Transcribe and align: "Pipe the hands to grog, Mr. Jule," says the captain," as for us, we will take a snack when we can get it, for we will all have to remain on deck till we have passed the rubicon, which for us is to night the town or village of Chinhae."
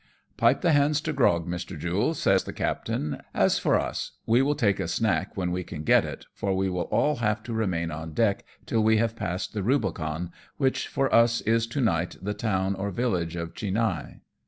"Pipe 0.37 0.61
the 0.61 0.71
hands 0.71 0.99
to 1.01 1.13
grog, 1.13 1.47
Mr. 1.47 1.77
Jule," 1.77 2.15
says 2.15 2.45
the 2.45 2.53
captain," 2.53 3.21
as 3.45 3.59
for 3.59 3.79
us, 3.79 4.13
we 4.25 4.41
will 4.41 4.55
take 4.55 4.79
a 4.79 4.87
snack 4.87 5.37
when 5.37 5.51
we 5.51 5.63
can 5.63 5.83
get 5.83 6.03
it, 6.05 6.25
for 6.33 6.55
we 6.57 6.71
will 6.71 6.89
all 6.89 7.17
have 7.17 7.43
to 7.43 7.53
remain 7.53 7.91
on 7.91 8.13
deck 8.15 8.43
till 8.65 8.81
we 8.81 8.97
have 8.97 9.15
passed 9.15 9.53
the 9.53 9.61
rubicon, 9.61 10.31
which 10.57 10.87
for 10.87 11.13
us 11.13 11.41
is 11.41 11.67
to 11.67 11.81
night 11.81 12.17
the 12.19 12.33
town 12.33 12.73
or 12.73 12.89
village 12.89 13.35
of 13.35 13.53
Chinhae." 13.53 14.21